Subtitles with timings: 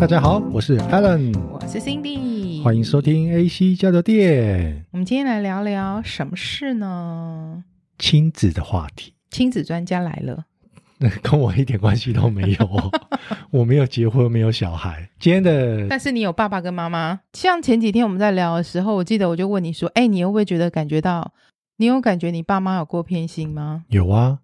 [0.00, 4.86] 大家好，我是 Alan，我是 Cindy，欢迎收听 AC 交流电。
[4.92, 7.62] 我们今天来聊聊什么事呢？
[7.98, 9.12] 亲子的话题。
[9.30, 10.46] 亲子专家来了，
[11.22, 12.92] 跟我一点关系都没有，
[13.52, 15.10] 我没有结婚，没有小孩。
[15.18, 17.20] 今天的，但是你有爸爸跟妈妈。
[17.34, 21.34] 像前几天我们在聊的时候，我记得我就问你说：“哎，你会不会觉得感觉到，
[21.76, 24.38] 你有感觉你爸妈有过偏心吗？”有啊，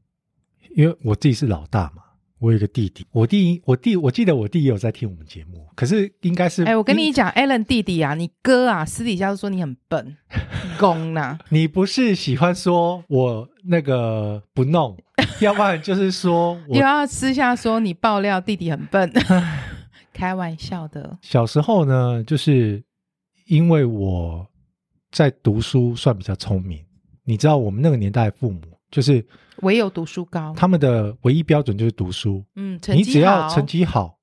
[0.75, 2.03] 因为我自己是老大嘛。
[2.39, 6.65] 我有个弟弟，我弟，我弟，我记得我弟也有在听我们节目，可是应该是……
[6.65, 10.17] 哎，我跟你讲，Allen 弟弟啊，你哥啊，私底下都说你很笨，
[10.79, 14.95] 公呐，你不是喜欢说我那个不弄，
[15.41, 19.11] 要不然就是说我，又要私下说你爆料弟弟很笨，
[20.13, 21.19] 开玩笑的。
[21.23, 22.85] 小时候呢，就是
[23.47, 24.47] 因为我
[25.11, 26.85] 在读书算比较聪明，
[27.25, 28.61] 你知道我们那个年代父母。
[28.91, 29.25] 就是
[29.63, 32.45] 唯有读书高，他们的唯一标准就是读书。
[32.55, 34.17] 嗯，你只要成绩好，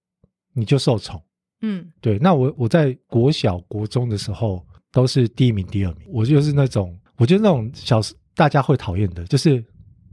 [0.53, 1.22] 你就受宠。
[1.61, 2.17] 嗯，对。
[2.19, 6.08] 那我我在国小、国中的时候都是第一名、第二名。
[6.09, 8.00] 我就是那种，我就是那种小
[8.36, 9.64] 大家会讨厌的，就是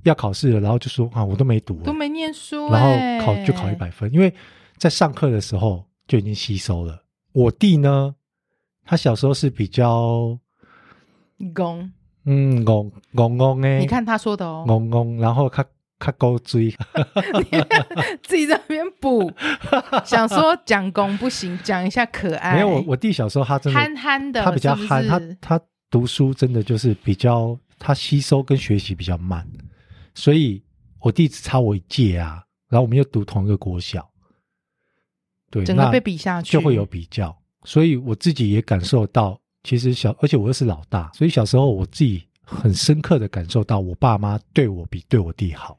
[0.04, 4.32] 要考试了，然后就说啊，我都没读，都没念书，然后考就考一百分，因为
[4.76, 7.04] 在上课的时候就已经吸收了。
[7.32, 8.14] 我弟呢，
[8.84, 10.38] 他小时候是比较
[11.54, 11.92] 公。
[12.24, 15.64] 嗯，戆戆戆诶，你看他说的哦，戆戆，然后他
[15.98, 16.70] 他勾追，
[18.22, 19.32] 自己在那边补，
[20.04, 22.54] 想说讲公不行，讲一下可爱。
[22.54, 25.38] 没有，我我弟小时候他真的憨憨的，他比较憨，是是？
[25.40, 29.46] 他他读书真的就是比较他吸收跟学习比较慢，
[30.14, 30.62] 所以
[31.00, 34.06] 我弟只差我一届啊，然后我们又读同一个国小，
[35.50, 36.52] 对，整个被比下去。
[36.52, 37.34] 就会有比较，
[37.64, 39.39] 所以我自己也感受到。
[39.62, 45.78] 其实小，而且我又是老大，所以小时候我自己很深刻的感受到，我爸妈对我比对我弟好。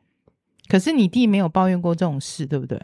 [0.67, 2.79] 可是你弟没有抱怨过这种事，对不对？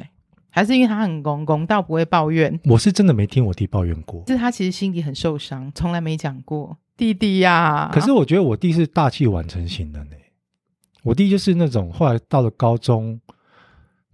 [0.50, 2.60] 还是因为他很公公，倒不会抱怨？
[2.66, 7.92] 我是真的没听我弟抱怨过，是他其实心里很受伤，从来没讲过弟弟呀、啊。
[7.94, 10.12] 可是我觉得我弟是大器晚成型的呢。
[11.04, 13.22] 我弟就是那种后来到了高中，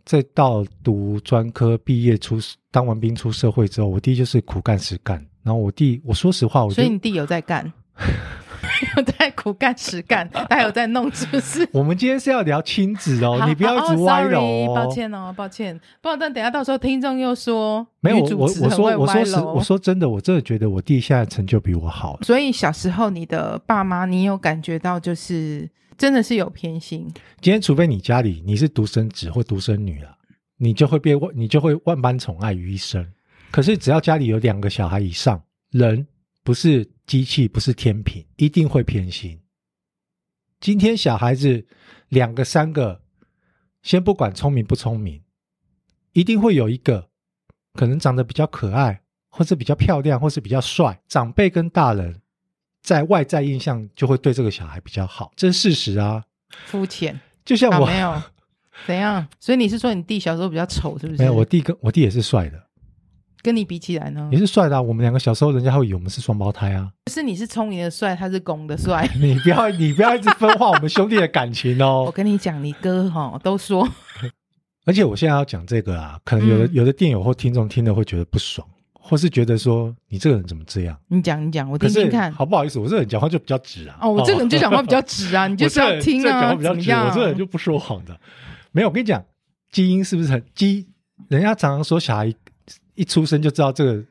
[0.03, 2.37] 再到读专科毕业出
[2.69, 5.25] 当完兵出社会之后，我弟就是苦干实干。
[5.43, 7.71] 然后我弟，我说实话，我所以你弟有在干，
[8.95, 11.67] 有在苦干实干， 他有在弄，是不是？
[11.73, 14.71] 我们今天是要聊亲子哦，你不要一直歪楼哦。
[14.71, 22.17] 哦，抱歉哦，抱歉，不然等下到时候听众又说没有我，我说我说我说实我说真的，我真的觉得我弟现在成就比我好。
[22.21, 27.11] 所以小时候你的爸妈，你有感觉到就是真的是有偏心。
[27.41, 30.09] 今天除非你家里你是独生子或独生女了，
[30.57, 33.05] 你就会被万你就会万般宠爱于一身。
[33.53, 36.07] 可是，只要家里有两个小孩以上，人
[36.43, 39.39] 不是机器，不是天平，一定会偏心。
[40.59, 41.63] 今天小孩子
[42.09, 43.03] 两个、三个，
[43.83, 45.21] 先不管聪明不聪明，
[46.13, 47.09] 一定会有一个
[47.73, 50.99] 可能长得比较可爱，或是比较漂亮，或是比较帅。
[51.07, 52.23] 长辈跟大人
[52.81, 56.23] 在外在印象就会对这个小孩比较好，这是事实啊。
[56.65, 58.19] 肤浅，就像我、啊、没有
[58.87, 61.19] 怎样，所以你是说你弟小时候比较丑，是不是？
[61.19, 62.59] 没有，我弟跟我弟也是帅的。
[63.43, 64.29] 跟你比起来呢？
[64.31, 66.89] 你是帅的啊，我们两个小时候人家会以为我们是双胞胎啊。
[67.11, 69.05] 是你是聪明的帅，他是公的帅。
[69.19, 72.03] 你不要你不要一直分化我们兄弟的感情哦。
[72.07, 73.85] 我跟你讲，你哥哈都说。
[74.85, 80.97] 而且我现在要讲这个啊，可能有的、嗯、有的电友或听众听了会觉得不爽，或是觉得说你这个人怎么这样？
[81.09, 82.31] 你讲你讲，我听听看。
[82.31, 83.97] 好不好意思，我这个人讲话就比较直啊。
[84.01, 86.41] 哦，我这个人就讲话比较直啊，你就是要听啊。
[86.41, 88.17] 讲话比较直，我这个人就不说谎的。
[88.71, 89.21] 没有，我跟你讲，
[89.69, 90.87] 基因是不是很基？
[91.29, 92.33] 人家常常说小孩
[92.95, 94.03] 一出生就知道这个。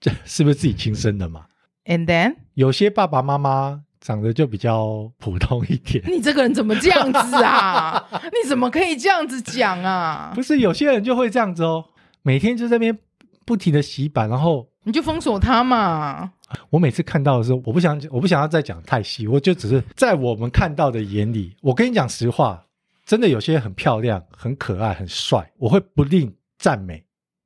[0.00, 1.46] 这是不是自己亲生的嘛
[1.86, 6.04] ？And then 有些爸爸妈妈长得就比较普通一点。
[6.06, 8.06] 你这个人怎么这样子啊？
[8.24, 10.30] 你怎么可以这样子讲啊？
[10.34, 11.82] 不是有些人就会这样子哦，
[12.20, 12.98] 每天就在那边
[13.46, 16.32] 不停的洗版，然后你就封锁他嘛。
[16.68, 22.62] 我每次看到的时候，我不想我不想要再讲太细，我就只是在我们看到的眼里，我跟你讲实话，
[23.06, 27.02] 真的有些很漂亮、很可爱、很帅，我会不吝赞美。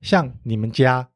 [0.09, 1.09] 像你们家，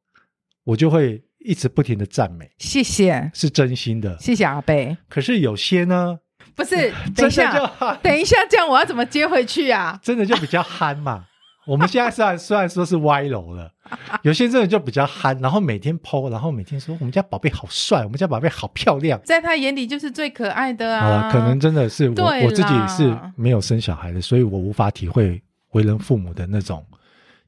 [0.65, 1.23] 我就会。
[1.44, 4.97] 一直不停的赞美，谢谢，是真心的，谢谢阿贝。
[5.09, 6.17] 可是有些呢，
[6.55, 7.67] 不是， 等一下，
[8.00, 9.99] 等一下，这样我要怎么接回去啊？
[10.05, 11.25] 真的就比较憨嘛。
[11.67, 13.73] 我们现在虽然虽然说是歪楼了，
[14.23, 21.03] 有些真的就比较憨，然后每天 po，然后每天说我们家宝贝好帅，我们家宝贝好漂亮，在他眼里就是最可爱的啊。
[21.03, 25.43] 好了，可能真的是我我自己是没有生小孩的，所以我无法体会
[25.73, 26.87] 为人父母的那种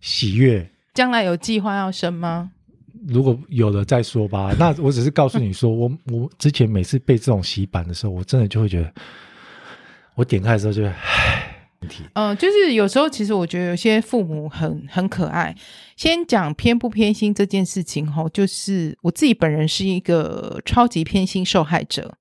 [0.01, 0.69] 喜悦。
[0.95, 2.53] 将来有计划要生吗？
[3.09, 4.55] 如果有了再说吧。
[4.59, 8.95] 那我只是告诉你说，我我之前每次被这种洗版的时候，我真的就会觉得，
[10.15, 11.67] 我点开的时候就，唉，
[12.15, 15.55] 嗯、呃，就是有时候其实我觉得有些父母很很可爱。
[15.97, 22.17] 先讲偏不偏心这件事情哈，就是我自己本人是一个超级偏心受害者。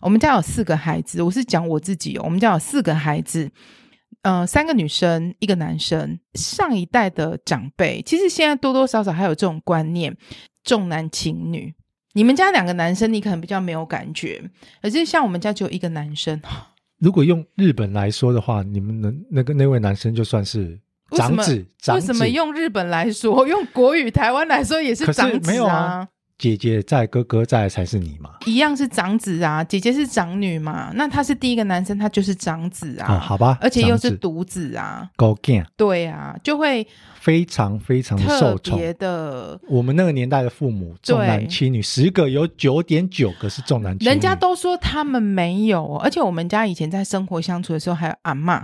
[0.00, 2.22] 我们家有四个孩子，我是讲我自己哦。
[2.24, 3.50] 我们家有四个孩子，
[4.22, 6.18] 呃，三个女生，一个男生。
[6.34, 10.16] 上一代的长辈，其实现在多多少少还有这种观念，
[10.64, 11.74] 重男轻女。
[12.14, 14.42] 你们家两个男生，你可能比较没有感觉，
[14.82, 16.40] 可是像我们家只有一个男生。
[16.98, 20.76] 如果用日本来说的话，你们能那个那位男生就算是
[21.12, 21.36] 长子。
[21.36, 22.06] 为什么，长子？
[22.08, 23.46] 为什么用日本来说？
[23.46, 26.08] 用国语台湾来说也是长子啊。
[26.38, 28.30] 姐姐在，哥哥在才是你嘛？
[28.46, 30.92] 一样是长子啊，姐姐是长女嘛？
[30.94, 33.14] 那他是第一个男生，他就是长子啊。
[33.14, 35.10] 啊好吧，而且又是独子啊。
[35.16, 35.66] 高见。
[35.76, 36.86] 对啊，就会
[37.20, 38.80] 非常非常的受宠。
[39.00, 44.08] 的，我们那个年代的父母重男轻女，十个有九点九个是重男轻女。
[44.08, 48.62] 人家都说他们没有，而且我们家以前在生活相处的时候还有阿嬷。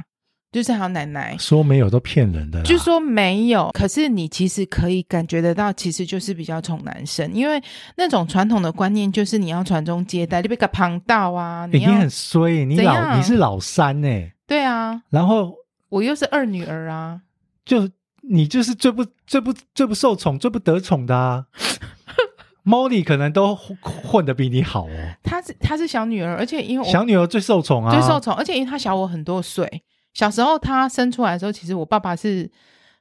[0.54, 3.72] 就是还有奶奶说没有都骗人的，就说没有。
[3.74, 7.60] 可是你其实可以感觉得到，其实就是比较宠男生，因为
[7.96, 14.32] 那种传统的观念就是你要传宗接代，你被个旁道啊，你，你很衰，你老你是老三呢、欸？
[14.46, 15.56] 对啊，然后
[15.88, 17.22] 我又是二女儿啊，
[17.64, 17.90] 就
[18.20, 21.46] 你就是最不最不最不受宠、最不得宠的啊。
[22.64, 29.82] Molly 可能都混得比你好哦，她是她是小女儿，而且因为我小女儿最受宠啊，最受宠，而且因为她小我很多岁。
[30.14, 32.50] 小时候他生出来的时候，其实我爸爸是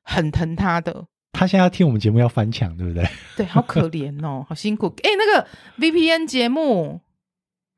[0.02, 1.06] 很疼他的。
[1.32, 3.08] 他现在要听我们节目要翻墙，对不对？
[3.38, 4.94] 对，好可怜哦，好辛苦。
[5.04, 5.48] 哎，那个
[5.80, 7.02] VPN 节目，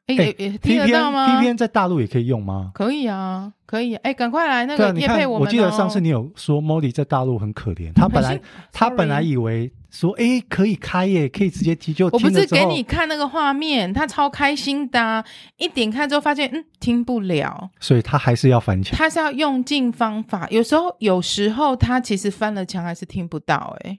[0.08, 2.72] 哎，也听得到吗？VPN 在大陆也可以用吗？
[2.74, 3.96] 可以啊，可以。
[3.96, 5.48] 哎，赶快来那个叶配我们。
[5.48, 8.40] 我记得上次你有说 Molly 在大陆很可怜，他本来
[8.72, 9.72] 他本来以为。
[9.92, 12.08] 说哎，可以开耶，可以直接提就。
[12.08, 15.24] 我不是给你看那个画面，他超开心的，啊，
[15.56, 18.98] 一点开之后发现嗯听不了，所以他还是要翻墙。
[18.98, 23.98] 他是要用尽方法，有时候有时候他其实翻了墙还是听不到哎，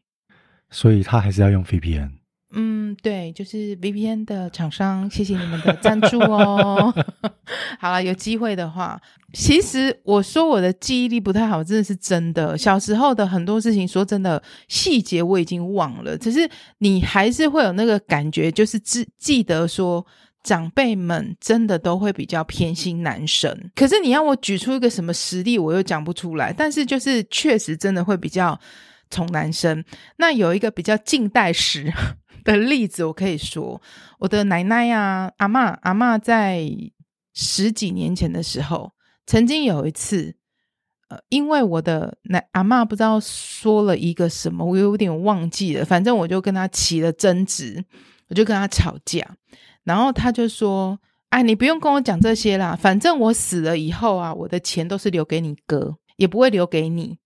[0.69, 2.11] 所以他还是要用 VPN。
[3.03, 6.93] 对，就是 VPN 的厂商，谢谢你们的赞助哦。
[7.79, 9.01] 好了，有机会的话，
[9.33, 12.57] 其实我说我的记忆力不太好，真的是真的。
[12.59, 16.49] 小时候的很多事情，说真的，细节我已经忘了，只是
[16.79, 20.05] 你还是会有那个感觉，就是记记得说
[20.43, 23.71] 长辈们真的都会比较偏心男生。
[23.75, 26.53] 可是你要我举出一个什么实例，我又讲不出来。
[26.53, 28.59] 但是就是确实真的会比较
[29.11, 29.85] 宠男生。
[30.17, 31.93] 那有一个比较近代史。
[32.47, 33.83] 的例子，我可以说，
[34.21, 36.71] 我的奶奶呀、啊，阿嬷，阿嬷在
[37.35, 38.93] 十几年前的时候，
[39.27, 40.37] 曾经有一次，
[41.09, 47.85] 呃，因为我的奶阿嬷不知道说了一个什么，我有点忘记了，反正我就跟他起了争执，
[48.29, 49.27] 我就跟他吵架，
[49.83, 50.99] 然后他就说
[51.31, 57.19] ：“哎，你不用跟我讲这些啦，反正我死了以后啊，我的钱都是留给你哥，也不会留给你。”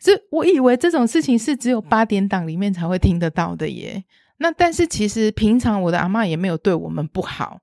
[0.00, 4.04] 这我以为这种事情是只有八点档里面才会听得到的耶。
[4.38, 7.60] 那但是其实平常我的阿嬷也没有对我们不好，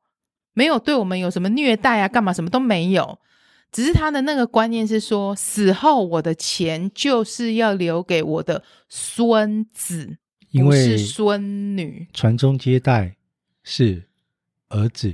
[0.54, 3.20] 没有对我们有什么虐待啊，干嘛什么都没有，
[3.72, 10.18] 只是他的那个观念是说，死后我的钱就是要留给我的孙子，
[10.54, 12.08] 不是孙女。
[12.14, 13.16] 传宗接代
[13.64, 14.08] 是
[14.70, 15.14] 儿子，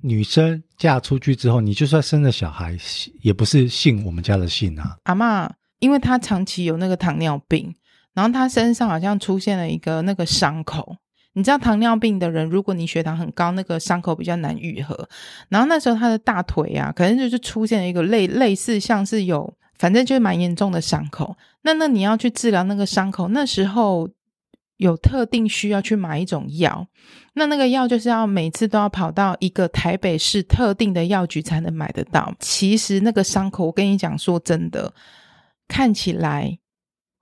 [0.00, 2.76] 女生嫁出去之后，你就算生了小孩，
[3.20, 4.96] 也不是姓我们家的姓啊。
[5.04, 5.50] 阿嬷，
[5.80, 7.74] 因为她长期有那个糖尿病。
[8.18, 10.96] 然后他身上好像出现了一个那个伤口，
[11.34, 15.08] 你知道糖尿病的人，如果你血糖很高，那个伤口比较难愈合。
[15.48, 21.36] 然后那时候他的大腿啊，可能就是出现了一个类类似像是有，反正就是蛮严重的伤口。
[21.62, 24.10] 那那你要去治疗那个伤口，那时候
[24.78, 26.88] 有特定需要去买一种药，
[27.34, 32.34] 那那个药就是要每次都要跑到一个台北市特定的药局才能买得到。
[32.40, 34.92] 其实那个伤口，我跟你讲，说真的，
[35.68, 36.58] 看起来。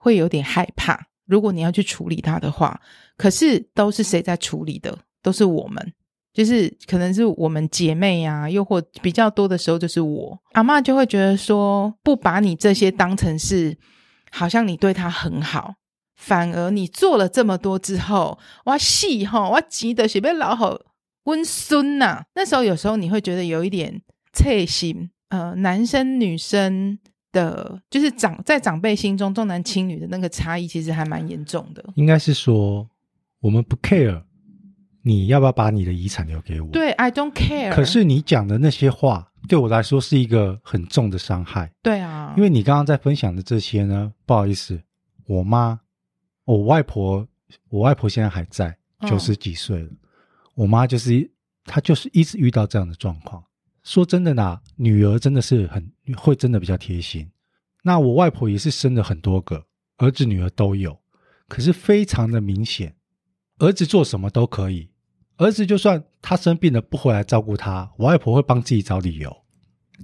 [0.06, 0.96] 会有点害怕，
[1.26, 2.80] 如果你要去处理它的话，
[3.16, 4.96] 可是都是谁在处理的？
[5.20, 5.92] 都是我们，
[6.32, 13.76] 就是可能是我们姐妹啊，又或比较多的时候就是我阿嬷就会觉得说，不把你这些当成是，
[14.30, 15.74] 好像你对他很好，
[16.14, 20.78] 反而你做了这么多之后，哇戏哈，我急得是被老好
[21.24, 22.22] 温孙呐。
[22.36, 24.00] 那时候有时候你会觉得有一点
[24.32, 27.00] 刺心，呃，男生女生。
[27.36, 31.84] 的，就是长在长辈心中重男轻女的那个差异，其实还蛮严重的。
[31.96, 32.88] 应该是说，
[33.40, 34.22] 我们不 care
[35.02, 36.68] 你要不要把你的遗产留给我。
[36.70, 37.70] 对，I don't care。
[37.70, 41.70] 可是你讲的那些话，对我来说是一个很重的伤害。
[41.82, 44.80] 对啊，因为你刚刚在分享的这些呢，不好意思，
[45.26, 45.78] 我妈，
[46.44, 47.28] 我外婆，
[47.68, 48.76] 我外婆现在还在，
[49.06, 49.88] 九十几岁了。
[49.88, 49.98] 嗯、
[50.54, 51.30] 我妈就是
[51.64, 53.44] 她就是一直遇到这样的状况，
[53.86, 57.30] 说真的呢，女儿真的是很会，真的比较贴心。
[57.84, 59.64] 那我外婆也是生了很多个
[59.98, 60.98] 儿子女儿都有，
[61.46, 62.96] 可是非常的明显，
[63.58, 64.90] 儿子做什么都可以，
[65.36, 69.44] 儿子就算他生病了不回来照顾他，我外婆会帮自己找理由，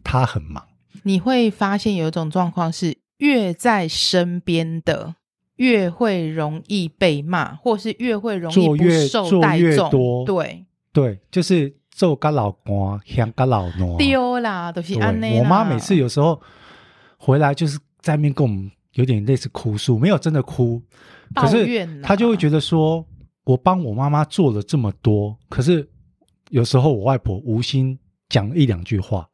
[0.05, 0.65] 他很忙。
[1.03, 5.17] 你会发现有一种状况是，越在身边的
[5.57, 9.91] 越会容易被骂，或是越会容易不受待重。
[9.91, 11.82] 多对对，就是。
[11.93, 15.39] 做个老官，香个老奴，丢啦，都是安内。
[15.39, 16.41] 我妈每次有时候
[17.19, 20.83] 回来，就是在那边跟我们有点类似哭诉，没有真的哭，
[21.35, 23.07] 可是她就会觉得说，
[23.45, 25.87] 我帮我妈妈做了这么多，可是
[26.49, 29.29] 有时候我外婆无心讲一两句话，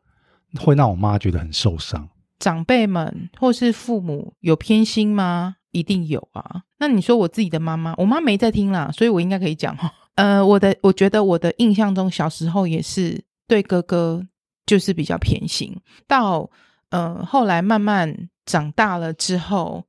[0.60, 2.08] 会让我妈觉得很受伤。
[2.40, 5.56] 长辈们或是父母有偏心吗？
[5.70, 6.62] 一定有啊。
[6.78, 9.92] 那你说我自己的妈妈，我妈没在听啦，所以我应该可以讲哈。
[10.18, 14.26] 呃，我的我觉得我的印象中，小时候也是对哥哥
[14.66, 15.72] 就是比较偏心。
[16.08, 16.50] 到
[16.90, 19.84] 呃后来慢慢长大了之后，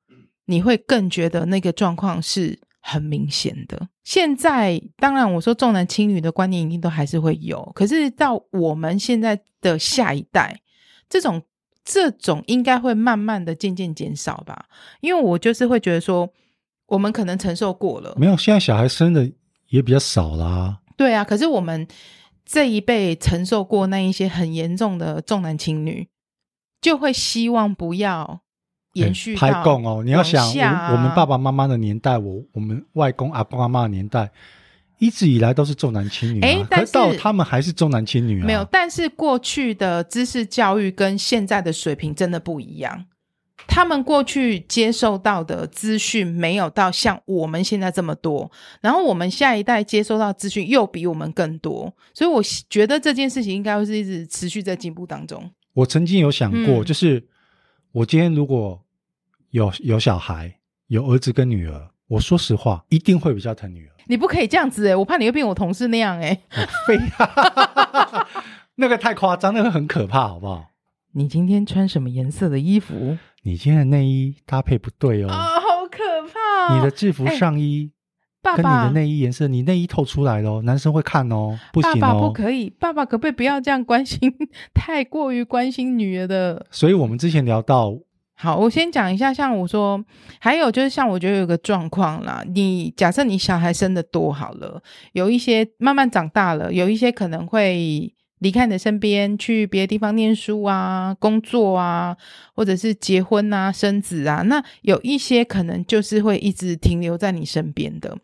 [0.45, 3.87] 你会更觉得那个状况是很明显的。
[4.03, 10.61] 现在当然我说重男轻女的观念一定都还是会有，可是到我们现在的下一代，
[11.09, 11.41] 这种
[11.83, 14.65] 这种应该会慢慢的渐渐减少吧。
[15.01, 16.31] 因为我就是会觉得说，
[16.85, 19.27] 我们可能承受过了，没有现在小孩生的。
[19.69, 20.79] 也比较少啦。
[20.97, 21.87] 对啊，可是我们
[22.45, 26.07] 这一辈承受过那一些很严重的重男轻女，
[26.81, 28.41] 就会希望不要
[28.93, 29.35] 延续。
[29.35, 30.45] 拍供哦，你要想，
[30.91, 34.31] 我们爸爸妈妈的年代，我我们外公阿公阿妈的年代，
[34.97, 36.45] 一直以来都是重男轻女、啊。
[36.45, 38.45] 哎、欸，但是到他们还是重男轻女啊。
[38.45, 43.05] 没有，但是过去的知识教育跟现在的水平真的不一样。
[43.67, 48.49] 他们过去接受到的资讯没有到像我们现在这么多，
[48.81, 55.49] 然后我们下一代接收到资讯又比我们更多，所以我觉得这件事情应该会是一直持续在进步当中。
[55.73, 57.23] 我曾经有想过，嗯、就是
[57.91, 58.81] 我今天如果
[59.51, 63.91] 有有小孩，有儿子跟女儿，我说实话一定会比较疼女儿。
[64.07, 68.27] 你不可以这样子诶、欸、我怕你会变我同事那样诶、欸、非要
[68.75, 70.65] 那个太夸张，那个很可怕，好不好？
[71.19, 73.17] 你今天穿什么颜色的衣服？
[73.43, 76.77] 你今天的内衣搭配不对哦，啊、哦，好可怕、哦！
[76.77, 77.91] 你的制服上衣
[78.41, 84.33] 跟你的内衣颜色，你内衣透出来了，男生会看哦，不行哦，爸爸不可以，爸爸可不可以不要这样关心，
[84.73, 86.65] 太过于关心女儿的？
[86.71, 87.93] 所以我们之前聊到，
[88.35, 90.01] 好，我先讲一下，像我说，
[90.39, 98.13] 还有就是像我觉得有个状况啦，你假设你小孩生的多好了，有一些慢慢长大了，有一些可能会。
[98.39, 102.17] 离开你的身边，去别的地方念书啊、工作啊，
[102.55, 108.17] 或者是结婚啊、生子啊，那有一些可能就是会一直停留在你身边的。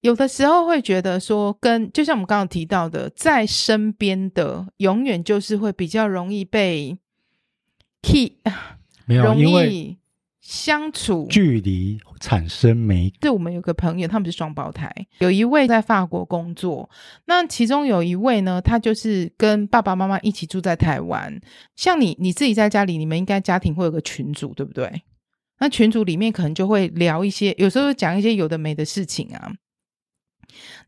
[0.00, 6.96] 有的时候会觉得说，跟就像我们刚刚提到的，在身边的永远就是会比较容易被
[8.00, 8.38] key，
[9.04, 9.98] 没有，容易。
[10.40, 13.10] 相处距离产生美。
[13.20, 16.88] 对，我们有个朋友，他们是双胞胎，有一位在法国工作，
[17.26, 21.38] 那其中有一位呢，他就是跟爸爸妈妈一起住在台湾。
[21.76, 25.02] 像你，你自己在家里，你们应该家庭会有个群组，对不对？
[25.58, 29.52] 那群组里面可能就会聊一些，有时候讲一些有的没的事情啊。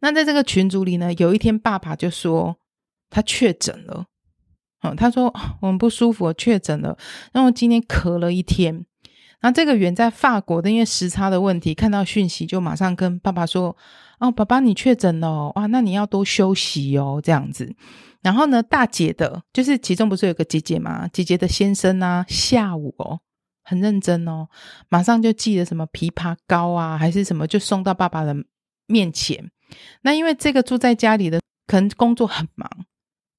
[0.01, 2.57] 那在这个群组里呢，有一天爸爸就说
[3.11, 4.07] 他确诊了，
[4.83, 6.97] 嗯，他说我们不舒服，我确诊了，
[7.33, 8.87] 然后今天咳了一天。
[9.43, 13.77] 那这个远在法国的，因为时差的问题，看到讯息就马上跟爸爸说
[14.21, 17.75] ：“哦，爸爸你确诊了，哇，那你要多休息哦，这样子。”
[18.23, 21.09] 然后呢，大姐的，就是其中不是有个姐姐吗？
[21.13, 23.19] 姐姐的先生啊，下午哦，
[23.65, 24.49] 很认真哦，
[24.89, 28.37] 马上就寄了什么枇杷膏啊，还是什么，就送到爸爸的
[28.87, 29.51] 面前。
[30.03, 32.71] 那因为这个住在家里的，可能工作很忙，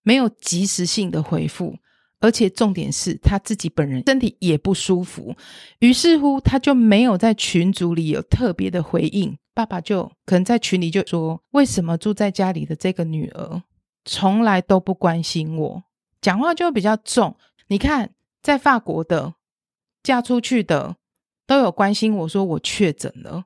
[0.01, 1.77] 没有及时性的回复。
[2.23, 5.35] 而且重点是他自己本人身体也不舒服，
[5.79, 9.37] 于是乎他就没有在群组里有特别的回应。
[9.53, 13.61] 爸爸就可能在群里就说：“为什么住在家里的这个女儿
[14.05, 15.83] 从来都不关心我？”
[16.21, 17.35] 讲话就比较重。
[17.67, 18.11] 你看，
[18.41, 19.33] 在法国的
[20.01, 20.95] 嫁出去的
[21.45, 23.43] 都有关心我说我确诊了。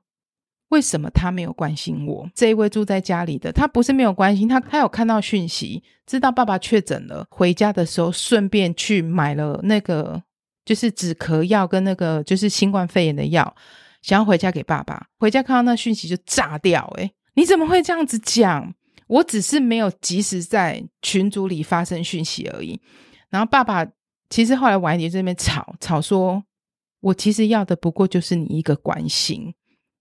[0.68, 2.28] 为什么他没有关心我？
[2.34, 10.22] 这一位住在家里的，他不是没有关心他，他有看到讯息，知道爸爸确诊了，回家的时候顺便去买了那个
[10.64, 13.56] 就是止咳药跟那个就是新冠肺炎的药，
[14.02, 15.06] 想要回家给爸爸。
[15.18, 18.74] 回家看到那讯息就炸掉，诶，你怎么会这样子讲？
[19.06, 22.78] 我只是没有及时在群组里发生讯息而已。
[23.30, 23.86] 然后爸爸
[24.28, 26.42] 其实后来晚一点在那边吵吵说，
[27.00, 29.54] 我其实要的不过就是你一个关心。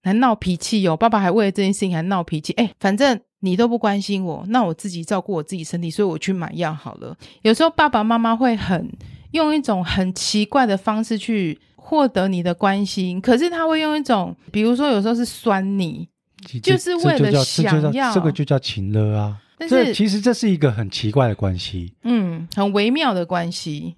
[0.07, 0.97] 还闹脾气哟、哦！
[0.97, 2.53] 爸爸还为了这件事情还闹脾气。
[2.53, 7.15] 哎，反正你都不关心我，那我自己照顾我自己身体，所以我去买药好了。
[7.41, 8.89] 有时候爸爸妈妈会很
[9.31, 16.07] 用一种很奇怪的方式去获得你的关心，可是他会用一种，比如说有时候是酸你，
[16.63, 19.37] 就是为了想要这个就叫情勒啊。
[19.59, 23.95] 但是其实这是一个很奇怪的关系，嗯，很微妙的关系。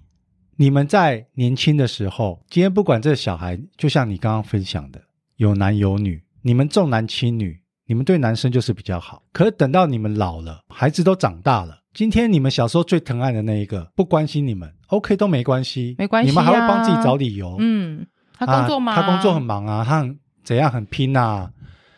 [0.56, 5.00] 你们在年轻的时候，今天不管这个小孩，就像你刚刚分享的，
[5.40, 7.58] 有男有女，你们重男轻女。
[7.86, 17.56] 你们对男生就是比较好，可是等到你们老了，孩子都长大了，今天你们小时候最疼爱的那一个不关心你们，OK 都没关系，没关系、啊，你们还会帮自己找理由。
[17.58, 18.06] 嗯，
[18.38, 21.50] 他工作忙、啊啊，他工作很忙啊，他很怎样很拼啊，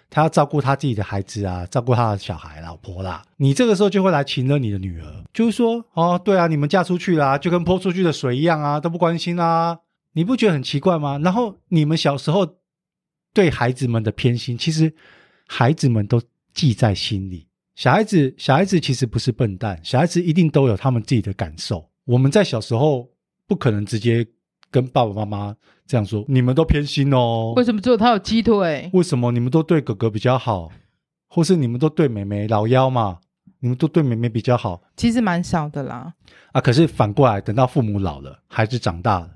[0.09, 3.21] 他要照顾他自己的孩子啊，照顾他的小孩、老婆啦。
[3.39, 9.77] 你这个时候就会来情勒你的女儿，就是说，哦，对啊，你们嫁出去啦，就跟泼出去的水一样啊，都不关心啊，
[10.15, 11.19] 你不觉得很奇怪吗？
[11.23, 12.47] 然后你们小时候
[13.33, 14.93] 对孩子们的偏心，其实。
[15.49, 16.23] 孩子们都
[16.55, 17.47] 记在心里。
[17.75, 21.91] 小孩子，小孩子其实不是笨蛋，小孩子一定都有他们自己的感受。
[22.07, 23.11] 我们在小时候
[23.47, 24.27] 不可能直接
[24.71, 25.55] 跟爸爸妈妈
[25.87, 28.89] 这样说：“你们都偏心哦。”为什么只有他有鸡腿？
[28.95, 30.71] 为什么你们都对哥哥比较好，
[31.29, 33.19] 或是你们都对妹妹老幺嘛？
[33.59, 34.83] 你们都对妹妹比较好？
[34.97, 36.15] 其实蛮少的啦。
[36.53, 39.31] 啊，可是反过来，等到父母老了，孩子长大了，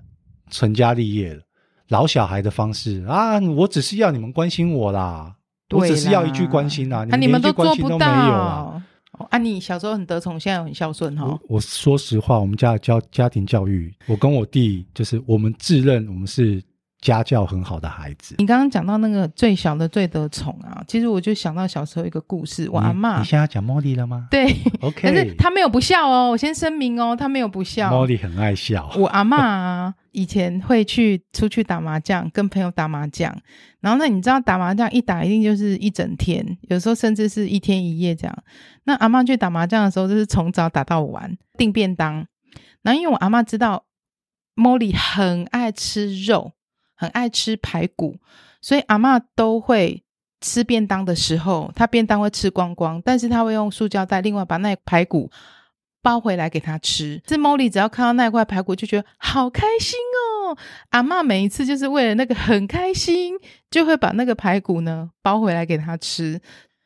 [0.51, 1.43] 成家立业了，
[1.89, 5.35] 老小孩的方式啊，我只是要你们关心我啦。
[5.71, 7.05] 我只是要一句关心啊！
[7.05, 8.83] 你们连一句关心都没有啊！
[9.31, 11.25] 啊，你小时候很得宠，现在很孝顺哈。
[11.25, 16.63] 我，我说实话，我们家的教家庭教育，我跟我弟就是我们自认我们是。
[17.01, 23.19] 家教很好的孩子，你刚刚讲到那个最小的最得宠啊，其实我就想到小时候一个故事，我阿嬷。
[23.19, 24.27] 你现在要讲茉莉了吗？
[24.31, 24.47] 对，
[24.81, 25.03] OK。
[25.03, 27.91] 可是他没有不笑哦，我先声明哦，他没有不孝。
[27.91, 28.91] 茉莉很爱笑。
[28.97, 33.33] 我阿嬷啊，以前会去出去打麻将，跟朋友打麻将，
[33.81, 38.37] 然后那，你知道打麻将一打一定就是一整天，有时候甚至是一天一夜这样。
[38.85, 42.27] 那阿嬷去打麻将的时候，就是从早打到晚，订便当。
[42.83, 43.85] 然后因为我阿嬷知道
[44.57, 46.53] 茉莉很爱吃肉。
[46.97, 48.17] 很爱吃排骨，
[48.61, 50.03] 所以阿嬷都会
[50.41, 55.31] 吃便当的时候，她便当会吃光光，但是她会用塑胶袋另外把那排骨
[56.03, 57.21] 包回来给他吃。
[57.27, 60.57] 这茉莉只要看到那块排骨，就觉得好开心哦。
[60.91, 63.35] 阿嬷每一次就是为了那个很开心，
[63.71, 66.41] 就会把那个排骨呢包回来给他吃，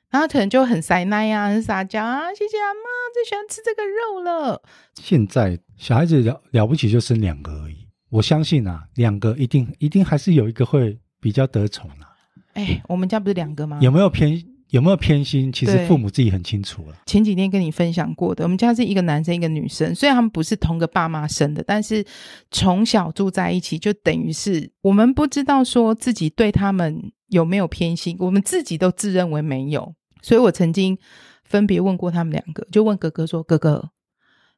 [0.09, 4.63] 然后可能就很塞奶呀、啊，很撒娇啊，谢谢阿嬷，最喜欢吃这个肉了。
[4.95, 7.90] 现在小孩子了了不起就生两个而已。
[8.11, 12.11] 我相信啊，两个一定一定还是有一个会比较得宠啊。
[12.55, 13.79] 哎、欸，我们家不是两个吗？
[13.81, 15.53] 有没有偏有没有偏心？
[15.53, 16.97] 其实父母自己很清楚了。
[17.07, 22.05] 前几天跟你分享过的，我们家是一个男生一个女生，虽然他们不是同个爸妈生的，但是
[22.51, 29.95] 从小住在一起，就等于是我们不知道说自己对他们有没有偏心，我们自己都自认为没有。
[30.21, 30.99] 所以我曾经
[31.45, 33.91] 分别问过他们两个，就问哥哥说：“哥哥，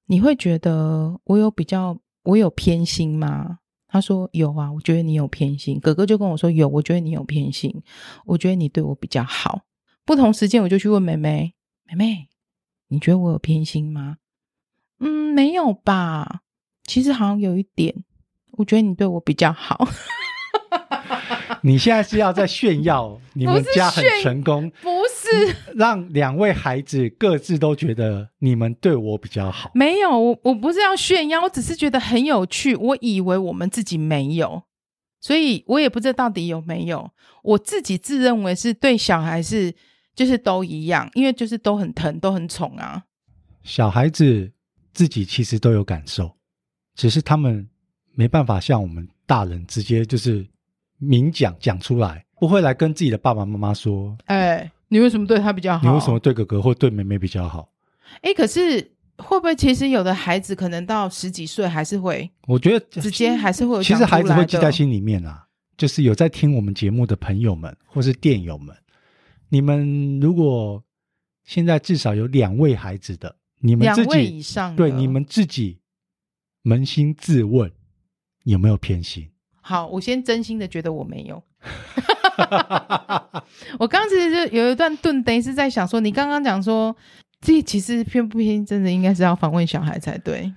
[0.06, 3.58] 你会觉得我有比较？”我有偏心吗？
[3.88, 5.78] 他说有啊，我觉得你有偏心。
[5.78, 7.82] 哥哥就跟我说有，我觉得你有偏心。
[8.24, 9.62] 我觉得你对我比较好。
[10.04, 11.54] 不同时间我就去问妹妹，
[11.84, 12.28] 妹妹，
[12.88, 14.16] 你觉得我有偏心吗？
[14.98, 16.40] 嗯，没有吧。
[16.84, 18.04] 其实好像有一点。
[18.52, 19.86] 我觉得你对我比较好。
[21.62, 24.70] 你现在是要在炫耀你们家很成功？
[24.82, 29.70] 不是，让两位孩子各自都觉得你们对我比较好。
[29.74, 32.74] 没有，我我不是要炫耀，我只是觉得很有趣。
[32.74, 34.64] 我以为我们自己没有，
[35.20, 37.10] 所以我也不知道到底有没有。
[37.42, 39.74] 我自己自认为是对小孩是
[40.14, 43.04] 就是都一样，因为就是都很疼，都很宠啊。
[43.62, 44.52] 小孩子
[44.92, 46.36] 自己其实都有感受，
[46.96, 47.68] 只是他们
[48.14, 50.44] 没办法像我们大人直接就是。
[51.02, 55.86] 明讲讲出来，不会来跟自己的爸爸妈妈说：“哎、欸，你为什么对他比较好？
[55.86, 57.68] 你为什么对哥哥或对妹妹比较好？”
[58.22, 58.80] 哎、欸，可是
[59.18, 62.30] 会不会其实有的孩子可能到十几岁还是会？
[62.46, 63.82] 我觉得直接还是会有。
[63.82, 65.46] 其实孩子会记在心里面啊。
[65.78, 68.76] 就是有在听我们节目的朋友们或是电友们，
[69.48, 70.80] 你们如果
[71.44, 75.80] 现在至少有两位孩子的，你们自己两位以上，对你们自己
[76.62, 77.72] 扪心自问，
[78.44, 79.28] 有没有偏心？
[79.62, 81.42] 好，我先真心的觉得我没有。
[83.78, 86.94] 我刚刚其实就有一段顿等于，是在想说，你刚刚讲说，
[87.40, 90.52] 这其实偏不偏，真的应该是要访问小孩才对。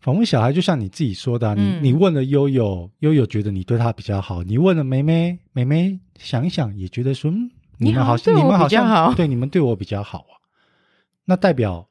[0.00, 10.36] 访问小孩，就像你自己说的、啊，嗯、你你问了悠悠，悠悠觉得你对他比较好；你问了梅梅，梅梅想一想也觉得说，嗯，你们好像你们好像对你们对我比较好啊。
[11.24, 11.88] 那代表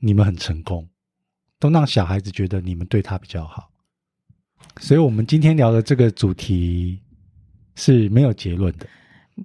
[0.00, 0.90] 你们很成功，
[1.58, 3.69] 都让小孩子觉得你们对他比较好。
[4.80, 7.00] 所以，我们今天聊的这个主题
[7.74, 8.86] 是没有结论的。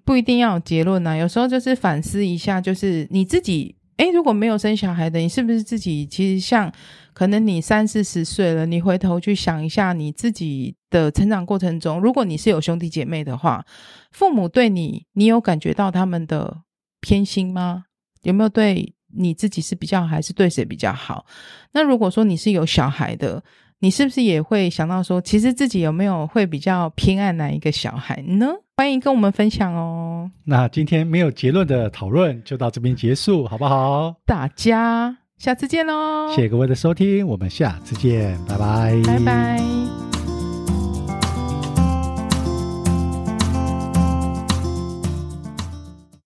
[0.04, 6.71] 不一定要有结论呐、有时候就是反思一下，就是你自己，诶，如果没有生小孩的，你是不是自己其实像
[7.13, 13.65] 可能你三四十岁了，你回头去想一下你自己的成长过程中，如果你是有兄弟姐妹的话，
[14.12, 16.63] 父母对你，你有感觉到他们的
[16.99, 17.86] 偏心吗？
[18.23, 21.25] 有没有对你自己是比较，还是对谁比较好？
[21.71, 23.41] 那如果说你是有小孩的，
[23.86, 28.48] 你是不是也会想到说，其实自己有没有会比较偏爱哪一个小孩呢？
[28.78, 30.28] 欢迎跟我们分享哦。
[30.43, 34.15] 那今天没有结论的讨论就到这边结束，好不好？
[34.26, 36.28] 大家下次见喽！
[36.36, 40.14] 谢谢各位的收听，我们下次见，拜拜，拜拜。